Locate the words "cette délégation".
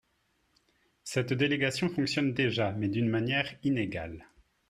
1.03-1.87